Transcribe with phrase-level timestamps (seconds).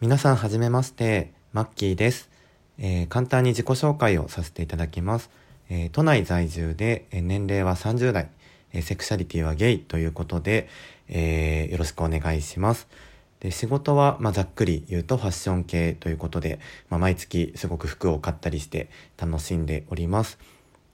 [0.00, 2.30] 皆さんはじめまして、マッキーです。
[2.78, 5.28] えー、簡単に自己紹介をさせていただきます。
[5.70, 8.28] えー、都内在住で、え年齢は30代、
[8.72, 10.68] えセクシャリティはゲイということで、
[11.08, 12.86] え、よろしくお願いします。
[13.40, 20.38] で仕事は、まあ、ざっくり言うとファッション系ということで、まあ、毎月すごく服を買ったりして楽しんでおります。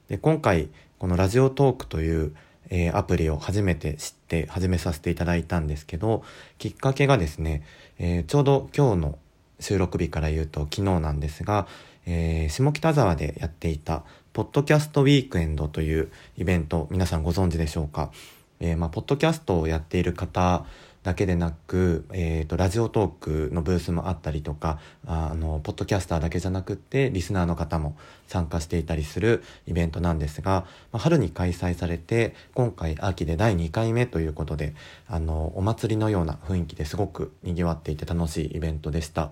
[0.08, 2.34] で今回このラジオトークという、
[2.70, 6.22] えー、アプリを初めて知って始めさせていただいたんですけど
[6.58, 7.62] きっかけがですね、
[7.98, 9.18] えー、ちょうど今日の
[9.60, 11.66] 収録日から言うと昨日なんですが、
[12.06, 18.10] えー、下北沢でやっていたポッドキャストウィークエンドというイベント皆さんご存知でしょうか、
[18.60, 20.64] え、まあ、ポッドキャストをやっている方
[21.04, 27.94] だけでなく、えーと、ラジオトークのブースもあったりとかあのポッドキャスターだけじゃなくってリスナーの方も
[28.26, 34.74] 参加していたりするイベントなんですが、まあ、春に開催されて今回秋で第2回目ということで
[35.06, 39.30] あのお祭りのような雰囲気ですごくにぎわっていて楽しいイベントでした。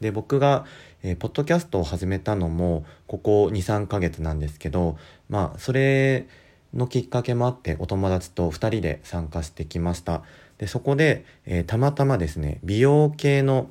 [0.00, 0.64] で僕が、
[1.02, 4.96] えー、ポッドキャストを始めたのもここ23ヶ月なんですけど
[5.28, 6.28] まあそれ
[6.74, 10.22] のきっかけもあってお友達と2人で参加してきました。
[10.58, 13.70] でそこで、えー、たまたまですね美容系の、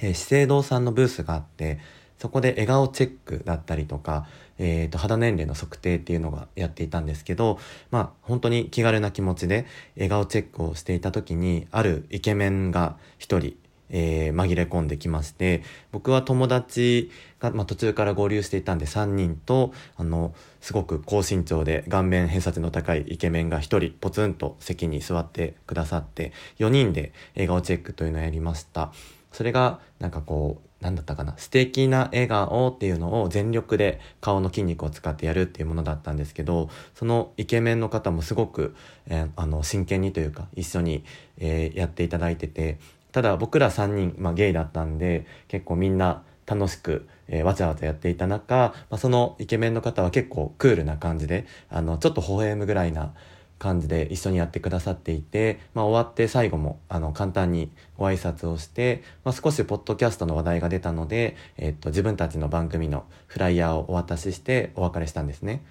[0.00, 1.78] えー、資生堂さんのブースがあって
[2.18, 4.26] そこで笑顔チェックだったりとか、
[4.58, 7.58] えーと、肌年齢の測定っていうのがやっていたんですけど
[7.90, 13.56] まあ本当に気軽な気持ちで笑顔チェックをしていた時にあるイケメンが1人
[13.90, 28.92] えー、紛れ込んできまして僕は友達が、まあ、途中から合流していたんで3人とあのすごく高身長で顔面偏差値の高いイケメンが1人ポツンと席に座ってくださって4人で笑顔チェックというのをやりました。
[29.32, 41.04] それがなんかこう何だったかな素敵な笑顔っていうのを全力で顔の筋肉を使ってやるっていうものだったんですけどそのイケメンの方もすごく、えー、あの真剣にというか一緒に、
[41.38, 42.78] えー、やっていただいてて
[43.18, 53.12] ただ僕ら3人、まあ、ゲイだったんで結構みんな楽しく、えー、わちゃわちゃやっていた中、まあ、そのイケメンの方は結構クールな感じであのちょっと微笑むぐらいな
[53.58, 65.64] 感じで一緒にやってくださっていて、まあ、終わって最後もあの簡単にご挨拶をして、まあ、少しポッドキャストの話題が出たので、え、っと自分たちの番組のフライヤーをお渡ししてお別れしたんですね。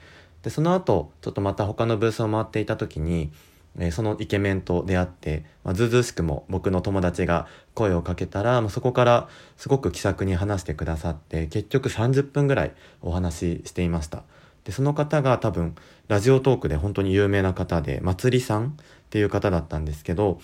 [0.44, 3.32] でその後ちょっとまた他のブースを回っていた時に
[3.80, 14.24] え、そのイケメンと出会って、まあ、ずずしくも僕の友達が声をかけたら、まあ、そこからすごく気さくに話してくださって結局30分ぐらいお話ししていました。
[14.64, 15.76] でその方が多分
[16.10, 18.74] ラジオトークで本当に有名な方でまつりさんっ
[19.10, 20.42] ていう方だったんですけど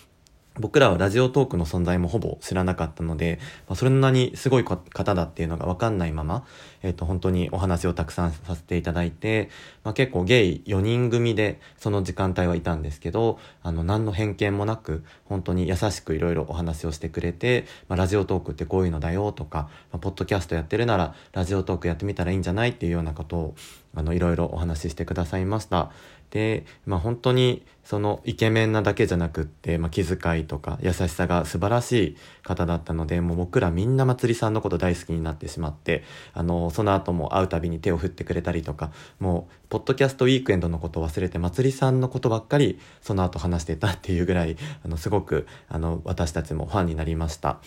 [0.60, 6.46] 僕らはラジオトークの存在もほぼ知らなかったので、まあ、そんなりにすごい方だっていうのが分かんないまま、
[6.84, 9.50] えっ、ー、と、本当にお話をたくさんさせていただいて、
[9.84, 23.56] まあ、結構ゲイ4人組でその時間帯はいたんですけど、あの、何の偏見もなく、本当に優しくいろいろお話をしてくれて、まあ、ラジオトークってこういうのだよとか、まあ、ポッドキャストやってるなら、ラジオトークやってみたらいいんじゃないっていうようなことを、
[23.96, 25.92] あの、いろいろお話ししてくださいました。
[26.34, 47.60] で、まあ、本当にそのイケメンなだけじゃなくって、まあ、気遣いとか優しさが素晴らしい方だったのでもう僕らみんなまつりさんのこと大好きになってしまってあのその後も会うたびに手を振ってくれたりとかもうポッドキャストウィークエンドのことを忘れてまつりさんのことばっかりその後話してたっていうぐらいあのすごくあの私たちもファンになりました。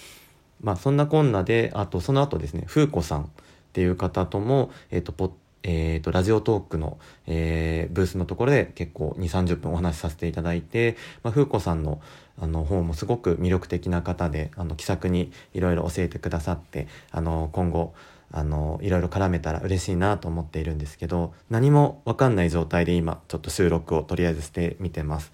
[0.60, 3.26] まあ、そんなこんなであとその後ですね風子さんっ
[3.74, 5.30] ていう方とも、えーと、ポッ
[5.68, 6.96] えーと、ラジオトークの、
[7.26, 12.00] えー、ブースのところで結構2 3 0分お話しさせていただいて、まあ、風子さんの
[12.38, 17.94] あの方もすごく魅力的な方であの気さくにいろいろ教えてくださってあの今後
[18.30, 25.32] あのいろいろ絡めたら嬉しいなと思っているんですけど何も分かんない状態で今ちょっと収録をとりあえずしてみてます。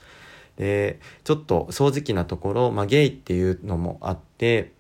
[0.57, 4.73] でちょっと正直なところ、まあ、ゲイっていうのもあって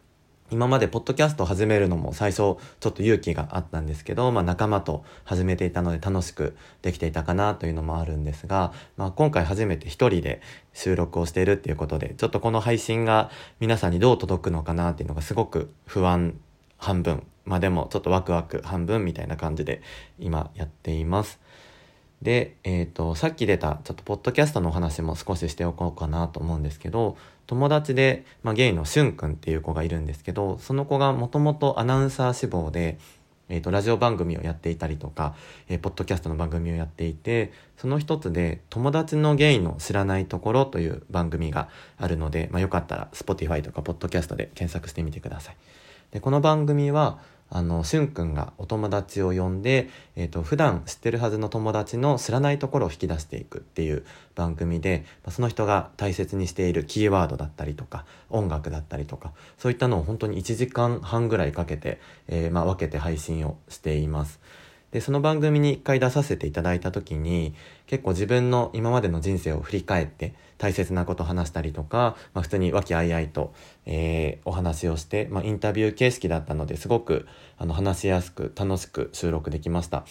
[0.52, 2.56] 今までポッドキャストを始めるのも最初ちょ
[2.90, 10.42] っと勇気があったんですけど、まあ、仲間と始めていたので楽しくできていたかなというのもあるんですが、まあ、今回初めて一人で
[10.74, 13.30] 収録をしているっていうことでちょっとこの配信が
[13.60, 16.38] 皆さんにどう届くのかなっていうのがすごく不安
[16.76, 19.80] 半分まあでもちょっとワクワク半分みたいな感じで
[20.18, 21.40] 今やっています。
[22.22, 27.16] で、えっ、ー、と、さっき出た、ちょっとポッドキャストのお話も少ししておこうかなと思うんですけど、
[27.48, 32.98] 友達で、まあ、ゲイのしゅんくんっていう子がいるんですけど、その子がもともとアナウンサー志望で、
[33.48, 35.34] えっ、ー、と、ラジオ番組をやっていたりとか、
[35.68, 45.56] えー、ポッドキャストの番組をやっていて、その一つで、友達のゲイの知らないところという番組があるので、まあ、よかったら、Spotify とかポッドキャストで検索してみてください。
[46.12, 47.18] で、この番組は、
[47.54, 64.40] あの、しゅんくんがお友達を呼んで、えっ、ー、と、普段知ってるはずの友達の知らないところを引き出していくっていう番組で、その人が大切にしているキーワードだったりとか、音楽だったりとか、そういったのを本当に1時間半ぐらいかけて、えー、まあ、分けて配信をしています。
[64.92, 67.54] で、その番組に一回出させていただいた時に、
[67.86, 73.52] 結構自分の今までの人生を振り返って、大切なこと話したりとか、まあ、普通に和気あいあいと、
[73.84, 77.26] えー、お話をして、まあ、インタビュー形式だったのですごく
[77.58, 80.04] あの話しやすく楽しく収録できました。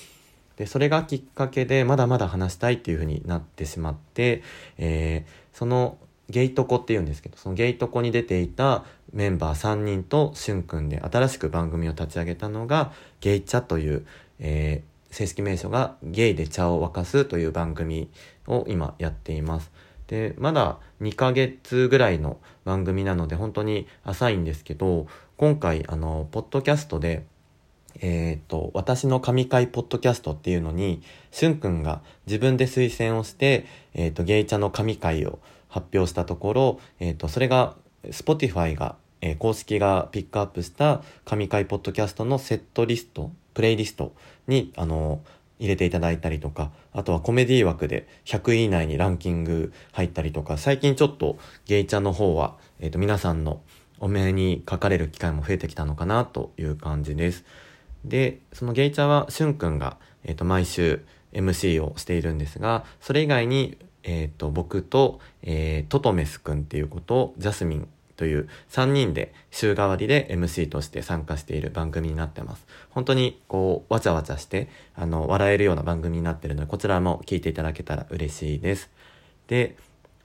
[0.57, 4.43] で、それがきっかけでまだまだ話したいっていう風になってしまって、
[4.77, 5.97] えー、その
[6.29, 14.05] ゲイトコっていうんですけど、そのゲイトコに出ていたメンバー3人としゅんくんで新しく番組を立ち上げたのが、ゲイチャという、
[14.41, 18.09] えー、正式名称がゲイで茶を沸かすという番組
[18.47, 19.71] を今やっています。
[20.07, 25.07] で、まだ2ヶ月ぐらいの番組なので本当に浅いんですけど、
[25.37, 27.23] 今回あの、ポッドキャストで、
[27.99, 31.01] えっ、ー、と、私の神回ポッドキャストっていうのに、
[31.31, 35.39] しゅんくんが自分で推薦をして、えっ、と、ゲイチャの神回を
[35.69, 44.13] 発表したところ、えっ、と、それが、Spotify が、えー、公式がピックアップした神回ポッドキャストのセットリスト、プレイリスト
[44.47, 45.21] に、あの、
[45.61, 53.61] 入れていただいたりとか、あとはコメディ枠で100位以内にランキング入ったりとか、最近ちょっとゲイチャの方は、えっ、ー、と、皆さんの
[53.99, 57.45] お目にかかれる機会も増えてきたのかなという感じです。
[58.03, 67.87] で、そのゲイチャはしゅんくんが、えっ、ー、と、毎週 MC をしているんですが、それ以外に、えっ、ー、と、僕と、えー、トトメスくんっていうことを、ジャスミン
[68.21, 72.67] という3人で週替わりで MC として参加している番組になってます。
[72.91, 78.91] 本当にこう、わちゃわちゃして、あの、笑えるような番組になってるので、こちらも聞いていただけたら嬉しいです。
[79.47, 79.75] で、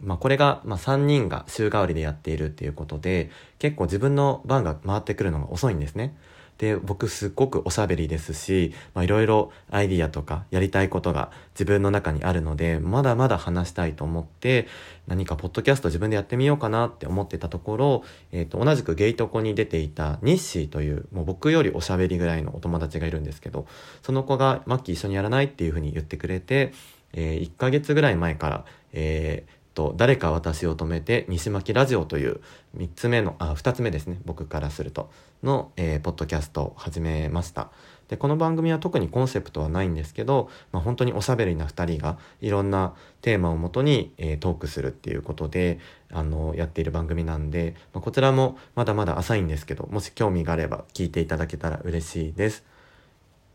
[0.02, 6.14] まあこれが、まあ3人が週替わりでやっているっていうことで、結構自分の番が回ってくるのが遅いんですね。
[6.58, 14.66] で、僕すっごくおしゃべりですし、いろいろアイディアとかやりたいことが自分の中にあるので、まだまだ話したいと思って、
[15.06, 23.66] 何かポッドキャスト自分でやってみようかなって思ってたところ、え、ー、と、同じくゲイトコに出ていたニッシーという、もう僕よりおしゃべりぐらいのお友達がいるんですけど、
[24.02, 26.72] その子がマッキー一緒にやらないっていうふうに言ってくれて、
[27.12, 32.40] えー、1ヶ月ぐらい前から、えー、と、誰か私を止めて、西巻ラジオという
[32.78, 35.10] 3つ目の、あ、2つ目ですね、僕からすると、
[35.42, 37.70] の、えー、ポッドキャストを始めました。
[38.08, 45.78] で、この番組は特にコンセプトはないんですけど、まあ、本当におしゃべりな2人がいろんなテーマをもとに、えー、トークするっていうことで、
[46.10, 52.64] あの、やっている番組なんで、まあ、こちらもまだまだ浅いんですけど、もし興味があれば聞いていただけたら嬉しいです。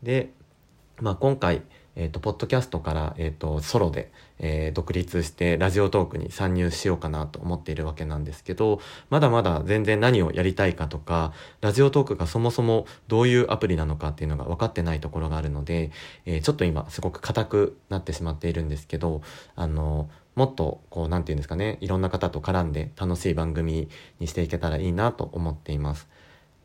[0.04, 0.30] で、
[1.00, 1.62] まあ、今回、
[1.94, 8.80] えっ、ー、と、ポッドキャストから、えっ、ー、と、ソロで、えー、独立してラジオトークに参入しようかなと思っているわけなんですけど、
[9.10, 15.90] まだまだ全然何をやりたいかとか、ラジオトークがそもそもどういうアプリなのかっていうのが分かってないところがあるので、
[16.24, 19.22] えちょっと今すごく硬くなってしまっているんですけど、
[19.54, 23.88] あの、もっと、こう、なんて言うんですかね、いろんな方と絡んで楽しい番組
[24.18, 26.08] にしていけたらいいなと思っています。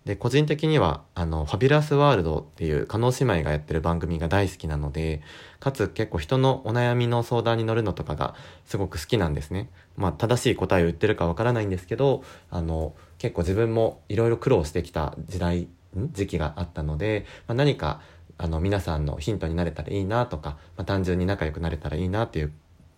[0.08, 5.22] で、個人的には、あの、ファビュラスワールドっていう、加納姉妹がやってる番組が大好きなので、
[5.60, 8.34] かつ結構人のお悩みの相談に乗るのとかが
[8.64, 9.70] すごく好きなんですね。
[9.98, 15.68] まあ、正しい答えを言ってるかわからないんですけど、あの、結構自分もいろいろ苦労してきた時代、
[16.14, 18.00] 時期があったので、まあ、何か、
[18.38, 22.54] あの、皆さんのヒントになれたらいいなとか、まあ、単純に仲良くなれたらいいなっていう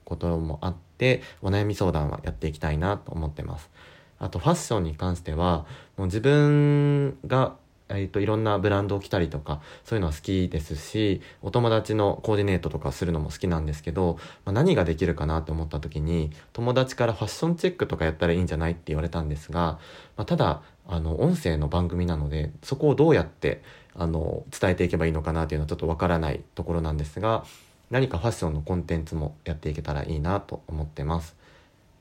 [0.06, 3.72] こともあって、お悩み相談はやっていきたいなと思ってます。
[4.20, 5.66] あとファッションに関しては、
[5.98, 7.56] もう自分が、
[7.92, 19.80] えっ、と、いろんなブランドを着たりとか、そういうのは好きですし、お友達のコーディネートとかするのも好きなんですけど、まあ、何ができるかなと思った時に、友達からファッションチェックとかやったらいいんじゃないって言われたんですが、
[20.18, 23.64] まあ、ただ、あの、音声の番組なので、そこをどうやって、
[23.96, 27.44] あの、伝えていけばいいのかなっていうのはちょっとわからないところなんですが、
[27.90, 31.36] 何かファッションのコンテンツもやっていけたらいいなと思ってます。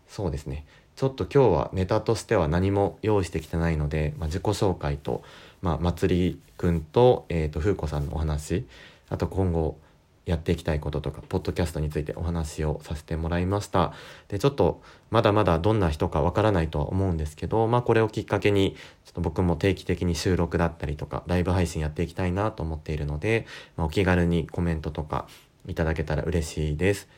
[0.08, 0.66] そうですね。
[0.96, 5.22] ちょっと今日はネタとしては何も用意してきてないので、まあ、自己紹介と、
[5.62, 8.66] まあ、まつりくんと、えっ、ー、と、風子さんのお話、
[9.08, 9.78] あと今後
[10.26, 13.92] やっていきたいこととか、ポッドキャストについてお話をさせてもらいました。
[14.28, 23.46] で、ちょっと、まだまだどんな人かわからないとは思うんですけど、まあ、これをきっかけに、ちょっと僕も定期的に収録だったりとか、ライブ配信やっていきたいなと思っているので、
[23.76, 25.28] まあ、お気軽にコメントとか
[25.68, 27.08] いただけたら嬉しいです。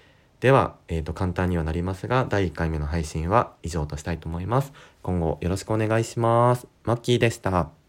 [0.41, 4.73] では、えっ、ー、と、簡単にはなりますが、第1回目の配信は以上としたいと思います。
[5.03, 6.67] 今後よろしくお願いします。
[6.85, 7.80] マッキーでした。